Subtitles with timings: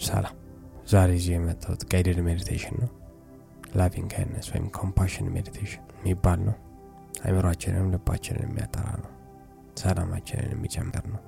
[0.00, 0.36] ሰላም።
[0.88, 2.90] ዛሬ ይዤ የመጣሁት guided meditation ነው።
[3.78, 6.56] loving kindness ወይም compassion meditation የሚባል ነው።
[7.24, 9.10] አይምሯችንንም ልባችንን የሚያጠራ ነው።
[9.80, 11.22] ሰላማችንን የሚጨምር ነው።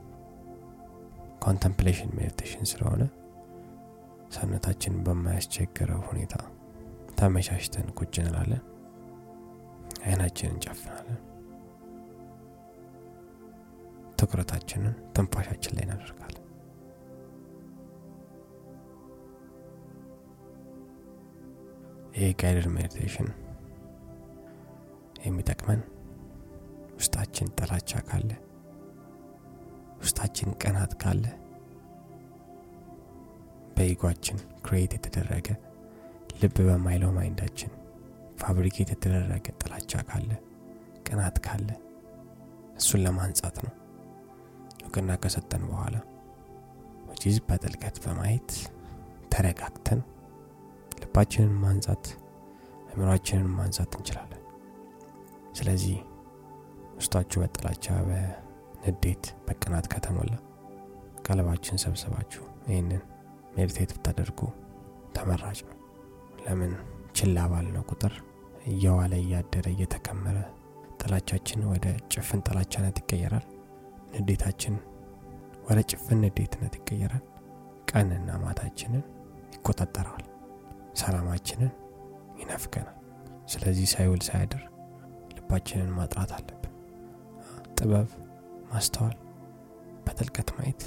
[1.44, 3.02] contemplation meditation ስለሆነ
[4.32, 6.34] ሰውነታችንን በማያስቸግረው ሁኔታ
[7.18, 8.62] ተመቻችተን ቁጭ እንላለን።
[10.04, 11.18] አይናችንን እንጨፍናለን።
[14.18, 16.41] ትኩረታችንን ትንፋሻችን ላይ እናደርጋለን።
[22.14, 23.28] ይህ guided meditation
[25.24, 25.80] የሚጠቅመን
[26.96, 28.30] ውስጣችን ጥላቻ ካለ፣
[30.02, 31.24] ውስጣችን ቅናት ካለ፣
[33.76, 35.48] በ ego ኣችን create የተደረገ
[36.40, 37.72] ልብ በማይለው mind ኣችን
[38.40, 40.30] fabricate የተደረገ ጥላቻ ካለ፣
[41.06, 41.68] ቅናት ካለ
[42.78, 43.72] እሱን ለማንጻት ነው።
[44.84, 45.96] እውቅና ከሰጠን በኋላ
[47.08, 48.50] ወጂዝ በጥልቀት በማየት
[49.32, 50.00] ተረጋግተን
[51.02, 52.04] ልባችንን ማንጻት
[52.88, 54.38] አእምሯችንን ማንጻት እንችላለን።
[55.58, 55.96] ስለዚህ
[56.96, 60.32] ውስጣችሁ በጥላቻ በንዴት በቅናት ከተሞላ
[61.26, 63.02] ቀለባችን ሰብስባችሁ ይህንን
[63.56, 64.40] ሜዲቴት ብታደርጉ
[65.16, 65.76] ተመራጭ ነው።
[66.44, 66.72] ለምን
[67.14, 68.14] ችላ ባልነው ቁጥር
[68.66, 70.38] እየዋለ እያደረ እየተከመረ
[71.02, 73.46] ጥላቻችን ወደ ጭፍን ጥላቻነት ይቀየራል።
[74.16, 74.74] ንዴታችን
[75.68, 77.24] ወደ ጭፍን ንዴትነት ይቀየራል።
[77.90, 79.04] ቀንና ማታችንን
[79.54, 80.26] ይቆጣጠረዋል።
[81.00, 81.72] ሰላማችንን
[82.40, 82.98] ይነፍገናል።
[83.48, 84.62] ስለዚህ ሳይውል ሳያድር
[85.36, 86.72] ልባችንን ማጥራት አለብን።
[87.76, 88.08] ጥበብ፣
[88.70, 89.16] ማስተዋል፣
[90.06, 90.82] በጥልቀት ማየት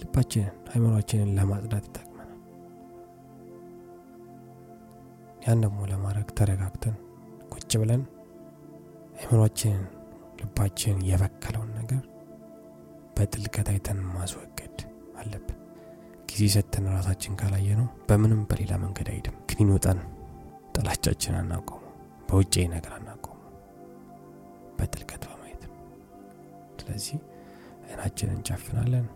[0.00, 2.38] ልባችንን አይምሯችንን ለማጽዳት ይጠቅመናል።
[5.44, 6.96] ያን ደግሞ ለማድረግ ተረጋግተን
[7.52, 8.02] ቁጭ ብለን
[9.18, 9.82] አይምሯችንን
[10.40, 12.02] ልባችንን የበከለውን ነገር
[13.16, 14.78] በጥልቀት አይተን ማስወገድ
[15.20, 15.58] አለብን።
[16.32, 19.98] ጊዜ ሰጥተን ራሳችን ካላየ ነው በምንም በሌላ መንገድ አይሄድም። ክኒን ውጠን
[20.74, 21.80] ጥላቻችን አናቆሙ፣
[22.28, 23.38] በውጭ ነገር አናቆሙ፣
[24.78, 25.62] በጥልቀት በማየት
[26.78, 27.18] ስለዚህ
[27.84, 29.06] አይናችንን እንጨፍናለን።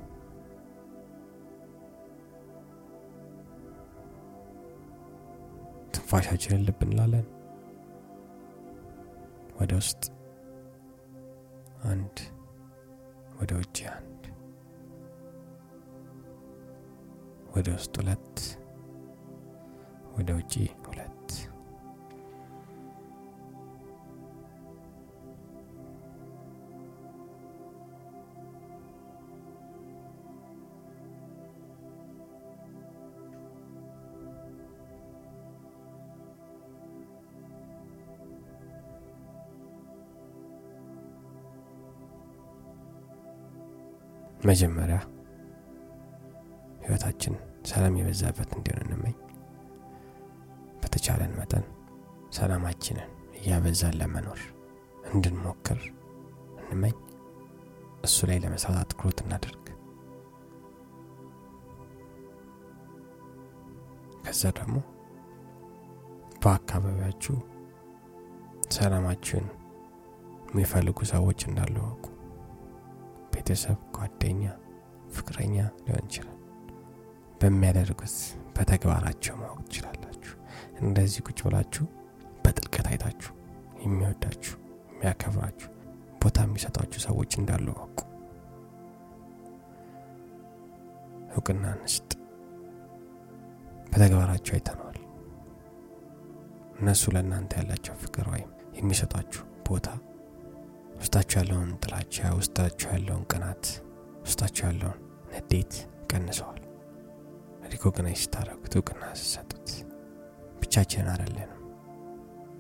[5.95, 7.27] ትንፋሻችንን ልብ እንላለን።
[9.59, 10.03] ወደ ውስጥ
[11.91, 12.17] አንድ፣
[13.39, 14.23] ወደ ውጭ አንድ፣
[17.57, 18.37] ወደ ውስጥ ሁለት፣
[20.17, 20.53] ወደ ውጭ
[20.87, 21.29] ሁለት።
[44.45, 44.99] መጀመሪያ
[47.07, 47.35] ህይወታችን
[47.71, 49.15] ሰላም የበዛበት እንዲሆን እንመኝ።
[50.81, 51.65] በተቻለን መጠን
[52.37, 54.41] ሰላማችንን እያበዛን ለመኖር
[55.11, 55.81] እንድንሞክር
[56.63, 56.97] እንመኝ።
[58.05, 59.63] እሱ ላይ ለመስራት አትኩሮት እናደርግ።
[64.25, 64.77] ከዛ ደግሞ
[66.43, 67.37] በአካባቢያችሁ
[68.77, 69.47] ሰላማችሁን
[70.49, 71.77] የሚፈልጉ ሰዎች እንዳሉ
[73.33, 74.43] ቤተሰብ፣ ጓደኛ፣
[75.15, 76.36] ፍቅረኛ ሊሆን ይችላል።
[77.41, 78.17] በሚያደርጉት
[78.57, 80.35] በተግባራቸው ማወቅ ትችላላችሁ።
[80.81, 81.85] እንደዚህ ቁጭ ብላችሁ
[82.45, 83.33] በጥልቀት አይታችሁ
[83.85, 84.55] የሚወዳችሁ
[84.93, 85.71] የሚያከብራችሁ
[86.23, 87.99] ቦታ የሚሰጧችሁ ሰዎች እንዳሉ አውቁ።
[91.35, 92.11] እውቅና እንስጥ።
[93.91, 94.99] በተግባራቸው አይተነዋል።
[96.79, 99.89] እነሱ ለእናንተ ያላቸው ፍቅር ወይም የሚሰጧችሁ ቦታ
[100.99, 103.65] ውስጣችሁ ያለውን ጥላቻ፣ ውስጣችሁ ያለውን ቅናት፣
[104.23, 105.01] ውስጣችሁ ያለውን
[105.33, 105.75] ንዴት
[106.11, 106.56] ቀንሰዋል።
[107.73, 109.69] recognize ስታደረጉት፣ እውቅና ስትሰጡት
[110.61, 111.63] ብቻችንን አይደለንም፣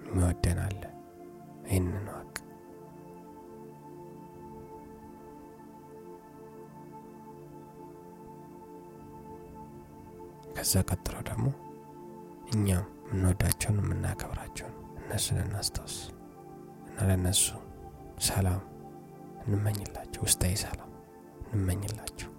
[0.06, 0.82] የሚወደን አለ።
[1.66, 2.34] ይህንን እንወቅ
[10.56, 11.46] ከዛ ቀጥሎ ደግሞ
[12.54, 15.96] እኛም የምንወዳቸውን የምናከብራቸውን እነሱን እናስታውስ
[16.88, 17.44] እና ለእነሱ
[18.28, 18.62] ሰላም
[19.44, 20.90] እንመኝላቸው፣ ውስጣዊ ሰላም
[21.52, 22.30] እንመኝላቸው።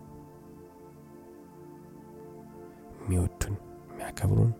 [3.07, 3.56] የሚወዱን
[3.89, 4.51] የሚያከብሩን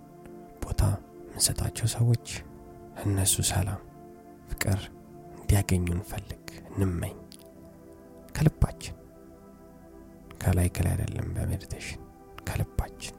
[0.64, 0.82] ቦታ
[1.24, 2.28] የምንሰጣቸው ሰዎች
[3.04, 3.82] እነሱ ሰላም፣
[4.50, 4.80] ፍቅር
[5.38, 7.18] እንዲያገኙ እንፈልግ፣ እንመኝ
[8.36, 8.96] ከልባችን።
[10.42, 12.02] ከላይ ከላይ አይደለም፣ በ meditation
[12.48, 13.16] ከልባችን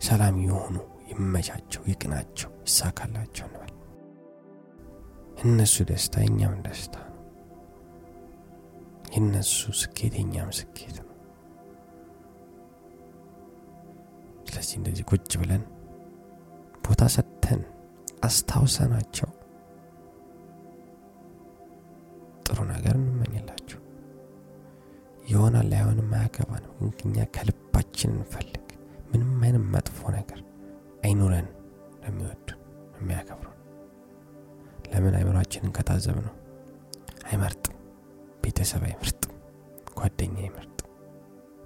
[0.00, 0.76] ሰላም የሆኑ
[1.10, 3.72] ይመቻቸው፣ ይቅናቸው፣ ይሳካላቸው እንበል።
[5.44, 7.18] የእነሱ ደስታ የኛም ደስታ ነው።
[9.12, 11.11] የእነሱ ስኬት የኛም ስኬት ነው።
[14.62, 15.62] እንደዚህ እንደዚህ ቁጭ ብለን
[16.84, 17.60] ቦታ ሰጥተን
[18.26, 19.30] አስታውሰናቸው
[22.46, 23.80] ጥሩ ነገር እንመኝላቸው
[25.24, 26.72] ይሆናል ላይሆንም አያገባንም።
[27.02, 28.66] እኛ ከልባችን እንፈልግ።
[29.10, 30.40] ምንም አይነት መጥፎ ነገር
[31.04, 31.48] አይኑረን
[32.02, 32.58] ለሚወዱን
[32.98, 33.58] የሚያከብሩን
[34.92, 36.34] ለምን አይምሯችንን ከታዘብ ነው
[37.28, 37.76] አይመርጥም።
[38.44, 39.34] ቤተሰብ አይመርጥም።
[39.98, 40.88] ጓደኛ አይመርጥም።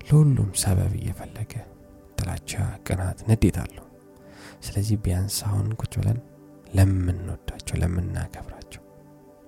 [0.01, 1.53] ለሁሉም ሰበብ እየፈለገ
[2.19, 2.53] ጥላቻ
[2.87, 3.87] ቅናት ንዴት አለው።
[4.67, 6.19] ስለዚህ ቢያንስ አሁን ቁጭ ብለን
[6.77, 8.83] ለምንወዳቸው ለምናከብራቸው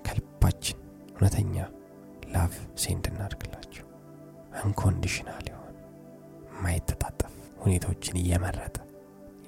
[0.05, 0.79] ከልባችን
[1.13, 1.57] እውነተኛ
[2.35, 2.53] love
[2.83, 3.85] send እናድርግላቸው።
[4.61, 5.77] unconditional የሆነ
[6.51, 8.77] የማይተጣጠፍ ሁኔታዎችን እየመረጠ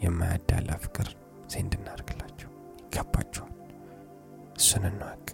[0.04, 1.08] የማያዳላ ፍቅር
[1.52, 2.50] send እናድርግላቸው።
[2.82, 3.54] ይገባቸዋል።
[4.56, 5.26] እሱን እንወቅ።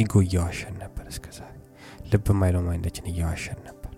[0.00, 1.26] ego እያዋሸን ነበር እስከ
[2.12, 3.92] ልብ ማይለው mind ኣችን እያዋሸን ነበር።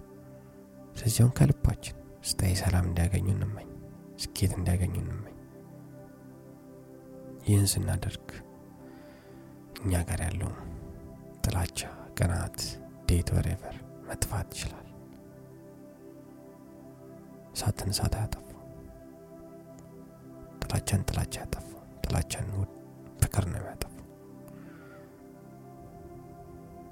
[0.97, 3.69] ስለዚህ ከልባችን ስታይ ሰላም እንዲያገኙ እንመኝ
[4.23, 5.37] ስኬት እንዲያገኙ እንመኝ።
[7.47, 8.29] ይህን ስናደርግ
[9.81, 10.53] እኛ ጋር ያለው
[11.45, 11.79] ጥላቻ
[12.19, 12.59] ቅናት
[13.09, 13.77] ዴት ወሬቨር
[14.09, 14.89] መጥፋት ይችላል።
[17.55, 18.49] እሳትን እሳት አያጠፋው
[20.63, 21.69] ጥላቻን ጥላቻ ያጠፋው
[22.05, 22.47] ጥላቻን
[23.23, 23.89] ፍቅር ነው ያጠፋው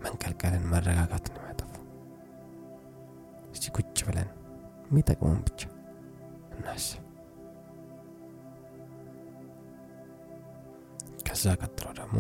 [0.05, 1.87] መንቀልቀልን መረጋጋት ነው ያጠፋው
[3.55, 4.29] እስቲ ቁጭ ብለን
[4.91, 5.61] የሚጠቅመውን ብቻ
[6.55, 6.99] እናስብ
[11.27, 12.17] ከዛ ቀጥሎ ደግሞ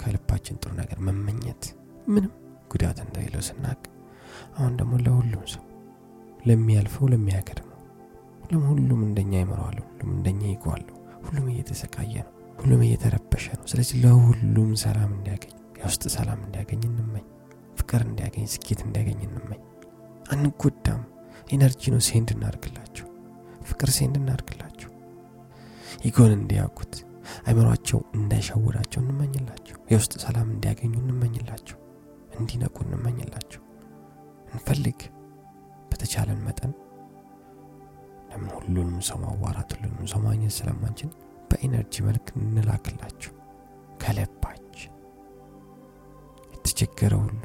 [0.00, 1.64] ከልባችን ጥሩ ነገር መመኘት
[2.06, 2.32] ምንም
[2.72, 3.80] ጉዳት እንደሌለው ስናቅ
[4.56, 5.64] አሁን ደግሞ ለሁሉም ሰው
[6.46, 7.68] ለሚያልፈው ለሚያከድመው
[8.44, 10.94] ሁሉም ሁሉም እንደኛ ይመረዋለሁ ሁሉም እንደኛ ይጓለሁ
[11.26, 17.24] ሁሉም እየተሰቃየ ነው ሁሉም እየተረበሸ ነው ስለዚህ ለሁሉም ሰላም እንዲያገኝ የውስጥ ሰላም እንዲያገኝ እንመኝ
[17.78, 19.62] ፍቅር እንዲያገኝ ስኬት እንዲያገኝ እንመኝ
[20.26, 21.00] አንጎዳም
[21.48, 23.06] energy ነው send እናርግላቸው
[23.62, 24.90] ፍቅር send እናርግላቸው
[26.08, 26.94] ego ን እንዲያውቁት
[27.46, 31.78] አይምሯቸው እንዳይሸውዳቸው እንመኝላቸው የውስጥ ሰላም እንዲያገኙ እንመኝላቸው
[32.38, 33.62] እንዲነቁ እንመኝላቸው
[34.52, 35.00] እንፈልግ
[35.90, 36.72] በተቻለን መጠን
[38.30, 41.10] ለምን ሁሉንም ሰው ማዋራት ሁሉንም ሰው ማግኘት ስለማንችል
[41.50, 43.32] በ energy መልክ እንላክላቸው
[44.02, 44.92] ከልባችን
[46.54, 47.40] የተቸገረ ሁሉ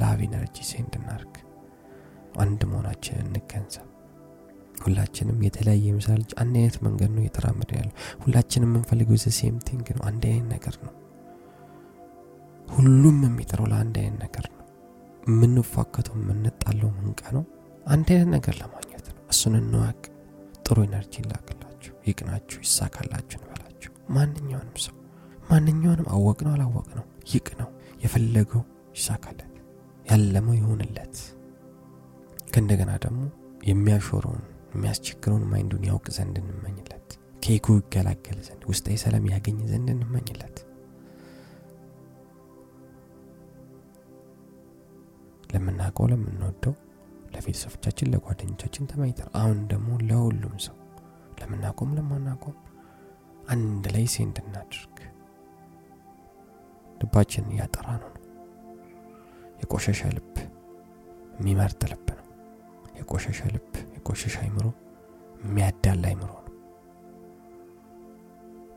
[0.00, 1.34] love energy send እናርግ
[2.40, 3.88] አንድ መሆናችን እንገንዘብ።
[4.84, 10.02] ሁላችንም የተለያየ ልጅ አንድ አይነት መንገድ ነው እየተራመደ ያለው። ሁላችንም የምንፈልገው the same thing ነው
[10.10, 10.92] አንድ አይነት ነገር ነው።
[12.68, 14.60] ሁሉም የሚጥረው ለአንድ አይነት ነገር ነው።
[15.22, 17.44] የምንፋከተው የምንጣለው ምንቀ ነው።
[17.86, 20.00] አንድ አይነት ነገር ለማግኘት ነው። እሱን እንዋቅ።
[20.66, 24.94] ጥሩ ኤነርጂ ላክላችሁ ይቅናችሁ ይሳካላችሁ እንበላችሁ። ማንኛውንም ሰው
[25.50, 27.68] ማንኛውንም አወቅ ነው አላወቅ ነው ይቅ ነው
[28.04, 28.62] የፈለገው
[28.96, 29.50] ይሳካለት
[30.04, 31.16] ያለመው ይሆንለት
[32.52, 33.20] ከእንደገና ደግሞ
[33.68, 34.42] የሚያሾረውን
[34.74, 37.08] የሚያስቸግረውን ማይንዱን ያውቅ ዘንድ እንመኝለት።
[37.44, 40.56] ኬኩ ይገላገል ዘንድ ውስጣዊ ሰላም ያገኝ ዘንድ እንመኝለት።
[45.50, 46.74] ለምናውቀው ለምንወደው
[47.34, 50.76] ለቤተሰቦቻችን ለጓደኞቻችን ተመኝተን አሁን ደግሞ ለሁሉም ሰው
[51.40, 52.56] ለምናቆም ለማናቆም
[53.48, 54.98] አንድ ላይ ሴንድ እናድርግ።
[57.00, 58.10] ልባችን እያጠራ ነው
[59.64, 60.32] የቆሸሸ ልብ
[61.36, 62.26] የሚመርጥ ልብ ነው።
[62.98, 64.66] የቆሸሸ ልብ የቆሸሸ አይምሮ
[65.44, 66.52] የሚያዳላ አይምሮ ነው።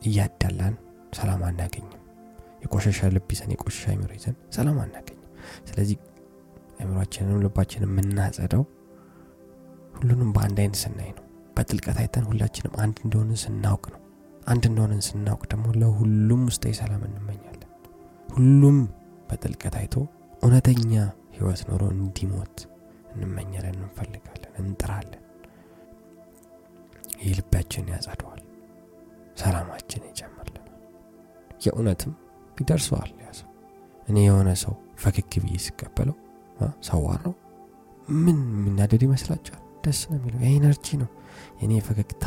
[0.02, 0.76] እያዳላን
[1.14, 1.94] ሰላም አናገኝም።
[2.64, 5.24] የቆሸሸ ልብ ይዘን የቆሸሸ አይምሮ ይዘን ሰላም አናገኝም።
[5.68, 5.98] ስለዚህ
[6.80, 8.64] አይምሯችንንም ልባችንን የምናጸደው
[9.96, 11.24] ሁሉንም በአንድ አይነት ስናይ ነው።
[11.58, 14.02] በጥልቀት አይተን ሁላችንም አንድ እንደሆንን ስናውቅ ነው።
[14.48, 17.72] አንድ እንደሆንን ስናውቅ ደግሞ ለሁሉም ውስጣዊ ሰላም እንመኛለን።
[18.30, 18.78] ሁሉም
[19.30, 19.96] በጥልቀት አይቶ
[20.42, 20.92] እውነተኛ
[21.36, 22.58] ህይወት ኖሮ እንዲሞት
[23.14, 25.24] እንመኛለን እንፈልጋለን እንጥራለን።
[27.22, 28.42] ይህ ልባችን ያጸደዋል
[29.42, 30.70] ሰላማችን ይጨምርልናል።
[31.66, 32.14] የእውነትም
[32.58, 33.50] ይደርሰዋል ያሰው
[34.08, 36.16] እኔ የሆነ ሰው ፈክክ ብዬ ሲቀበለው
[36.88, 37.34] ሰዋራው
[38.18, 39.64] ምን የሚናደድ ይመስላችኋል?
[39.86, 41.10] ደስ ነው የሚለው። የኤነርጂ ነው።
[41.60, 42.24] የእኔ ፈገግታ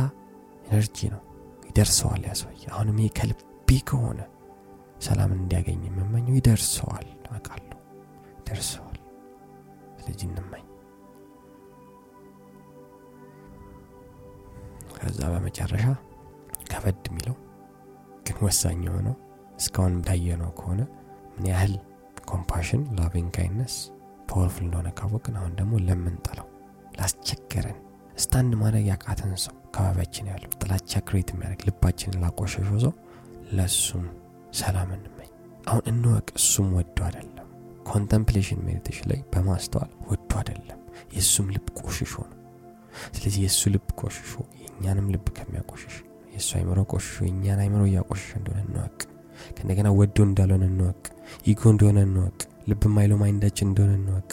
[0.67, 1.23] ኤነርጂ ነው።
[1.69, 4.21] ይደርሰዋል ያሰውዬ አሁንም ይሄ ከልቤ ከሆነ
[5.01, 7.79] ሰላም እንዲያገኝ የምመኘው ይደርሰዋል አውቃለሁ
[8.51, 8.97] ይደርሰዋል
[9.99, 10.65] ስለዚህ እንመኝ።
[14.97, 15.85] ከዛ በመጨረሻ
[16.71, 17.37] ከበድ የሚለው
[18.27, 19.15] ግን ወሳኝ የሆነው
[19.59, 20.81] እስካሁን እንዳየነው ከሆነ
[21.35, 21.75] ምን ያህል
[22.31, 23.75] compassion loving kindness
[24.29, 26.49] powerful እንደሆነ ካወቅን አሁን ደግሞ ለምንጠላው
[26.99, 27.79] ላስቸገረን
[28.17, 32.93] stand ማድረግ ያቃተን ሰው አካባቢያችን ያለው ጥላቻ create የሚያደርግ ልባችንን ላቆሸሸው ሰው
[33.53, 34.07] ለሱም
[34.59, 35.31] ሰላም እንመኝ።
[35.69, 37.40] አሁን እንወቅ እሱም ወዶ አይደለም
[37.87, 40.79] contemplation meditation ላይ በማስተዋል ወዶ አይደለም።
[41.15, 42.37] የእሱም ልብ ቆሽሾ ነው።
[43.15, 44.31] ስለዚህ የእሱ ልብ ቆሽሾ
[44.63, 45.97] የእኛንም ልብ ከሚያቆሽሽ
[46.33, 48.99] የእሱ አይምሮ ቆሽሾ የእኛን አይምሮ እያቆሽሽ እንደሆነ እንወቅ።
[49.57, 51.03] ከእንደገና ወዶ እንዳልሆነ እንወቅ።
[51.51, 52.39] ኢጎ እንደሆነ እንወቅ።
[52.71, 54.31] ልብ ማይሎ ማይንዳችን እንደሆነ እንወቅ።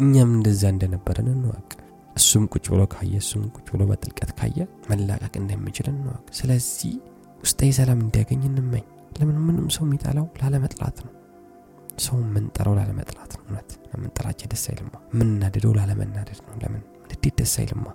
[0.00, 1.68] እኛም እንደዛ እንደነበረን እንወቅ።
[2.16, 4.58] እሱም ቁጭ ብሎ ካየ እሱም ቁጭ ብሎ በጥልቀት ካየ
[4.90, 6.92] መላቀቅ እንደሚችል እንወቅ። ስለዚህ
[7.42, 8.84] ውስጣዊ ሰላም እንዲያገኝ እንመኝ።
[9.16, 11.12] ለምን ምንም ሰው የሚጠላው ላለመጥላት ነው
[12.00, 13.44] ሰው የምንጠላው ላለመጥላት ነው?
[13.46, 16.54] እውነት ለምንጠላቸው ደስ አይልማ የምናደደው ላለመናደድ ነው?
[16.62, 17.86] ለምን ንዴት ደስ አይልማ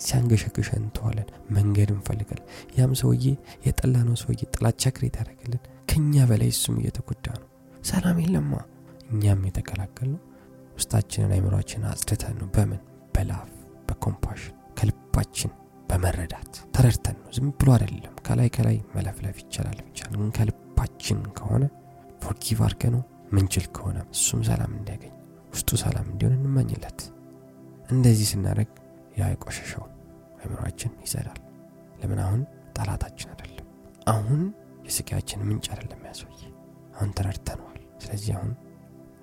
[0.00, 2.46] ሲያንገሸግሸ እንተዋለን መንገድ እንፈልጋለን።
[2.78, 3.24] ያም ሰውዬ
[3.66, 7.46] የጠላ ነው ሰውዬ ጥላቻ create ያደረግልን ከእኛ በላይ እሱም እየተጎዳ ነው።
[7.84, 8.52] ሰላም የለማ
[9.10, 10.20] እኛም የተቀላቀል ነው።
[10.76, 12.80] ውስጣችንን አይምሯችን አጽድተን ነው። በምን?
[13.14, 13.48] በ love
[13.88, 15.50] በ compassion ከልባችን
[15.88, 20.00] በመረዳት ተረድተን ነው። ዝም ብሎ አይደለም። ከላይ ከላይ መለፍለፍ ይቻላል ብቻ
[20.36, 21.64] ከልባችን ከሆነ
[22.22, 25.12] forgive አርገ ነው ምንችል ከሆነ እሱም ሰላም እንዲያገኝ
[25.52, 27.00] ውስጡ ሰላም እንዲሆን እንመኝለት።
[27.90, 28.70] እንደዚህ ስናደረግ
[29.18, 29.84] ያ የቆሸሸው
[30.40, 31.38] አይምሯችን ይጸዳል።
[32.00, 32.20] ለምን?
[32.26, 32.40] አሁን
[32.76, 33.66] ጠላታችን አይደለም።
[34.06, 34.42] አሁን
[34.86, 36.42] የስቃያችን ምንጭ አይደለም ያሰውዬ
[36.96, 37.66] አሁን ተረድተነዋል።
[38.00, 38.52] ስለዚህ አሁን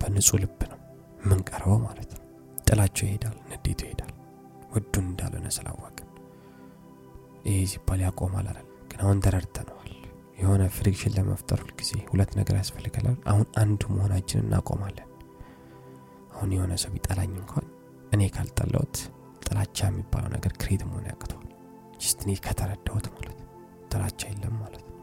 [0.01, 0.79] በንጹህ ልብ ነው
[1.21, 2.23] የምንቀርበው ማለት ነው።
[2.67, 4.11] ጥላቻው ይሄዳል ንዴቱ ይሄዳል።
[4.73, 6.09] ወዶ እንዳልሆነ ስላወቅን።
[7.47, 9.76] ይህ ሲባል ያቆማል አላልኩም ግን አሁን ተረድተነዋል
[10.37, 15.07] የሆነ friction ለመፍጠር ሁልጊዜ ሁለት ነገር ያስፈልጋል አሁን አንዱ መሆናችን እናቆማለን።
[16.33, 17.65] አሁን የሆነ ሰው ቢጠላኝ እንኳን
[18.11, 18.97] እኔ ካልጠላሁት
[19.45, 21.47] ጥላቻ የሚባለው ነገር create መሆን ያቅተዋል።
[22.01, 23.39] just እኔ ከተረዳሁት ማለት
[23.91, 24.95] ጥላቻ የለም ማለት ነው።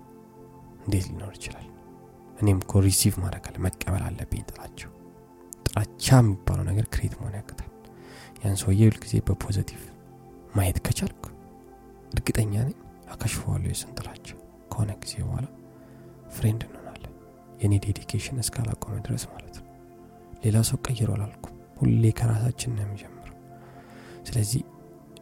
[0.84, 1.66] እንዴት ሊኖር ይችላል?
[2.38, 4.90] እኔም እኮ receive ማድረግ መቀበል አለብኝ ጥላቻው
[5.66, 7.70] ጥላቻ የሚባለው ነገር create መሆን ያቅታል።
[8.42, 9.82] ያን ሰውዬ ሁልጊዜ በ positive
[10.54, 11.24] ማየት ከቻልኩ
[12.12, 12.76] እርግጠኛ ነኝ
[13.12, 14.26] አከሽፈዋለሁ የስን ጥላቻ
[14.74, 15.46] ከሆነ ጊዜ በኋላ
[16.34, 17.12] friend እንሆናለን።
[17.60, 19.68] የእኔ dedication እስካላቆመ ድረስ ማለት ነው።
[20.44, 21.50] ሌላ ሰው ቀይሮ አላልኩም።
[21.80, 23.36] ሁሌ ከራሳችን ነው የሚጀምረው።
[24.28, 24.62] ስለዚህ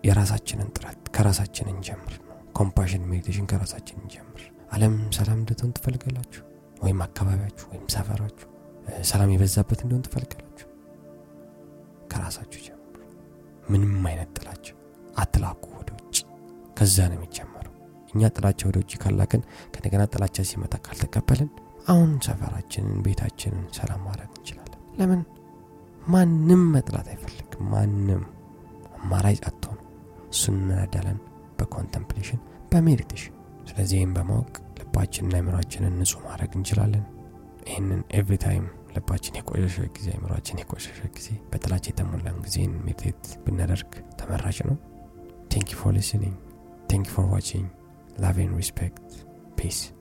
[0.05, 4.43] የራሳችንን ጥረት ከራሳችን እንጀምር ነው። compassion meditation ከራሳችን እንጀምር።
[4.73, 6.43] አለም ሰላም እንድትሆን ትፈልጋላችሁ?
[6.83, 8.49] ወይም አካባቢያችሁ ወይም ሰፈራችሁ?
[9.11, 10.69] ሰላም የበዛበት እንዲሆን ትፈልጋላችሁ?
[12.13, 12.79] ከራሳችሁ ጀምሩ።
[13.71, 14.77] ምንም አይነት ጥላቻ
[15.17, 16.17] አትላኩ ወደ ውጭ።
[16.79, 17.62] ከዛ ነው የሚጀመረው
[18.15, 19.43] እኛ ጥላቻ ወደ ውጭ ካላክን
[19.75, 21.51] እንደገና ጥላቻ ሲመጣ ካልተቀበልን
[21.89, 25.21] አሁን ሰፈራችንን ቤታችንን ሰላም ማድረግ እንችላለን። ለምን?
[26.07, 28.23] ማንም መጥላት አይፈልግም። ማንም
[28.99, 29.85] አማራጭ አጥቶ ነው
[30.31, 31.19] እሱን እንረዳለን
[31.59, 32.41] በ contemplation
[32.73, 33.35] በ meditation።
[33.69, 37.05] ስለዚህ ይህም በማወቅ ልባችንና አይምሯችንን ንጹህ ማድረግ እንችላለን።
[37.67, 38.65] ይህንን every time
[38.95, 44.77] ልባችን የቆሸሸ ጊዜ አይምሯችን የቆሸሸ ጊዜ በጥላቻ የተሞላን ጊዜን meditate ብናደርግ ተመራጭ ነው።
[45.53, 46.37] Thank for listening
[46.91, 47.69] thank for watching
[48.19, 49.25] Love and respect.
[49.57, 49.93] Peace.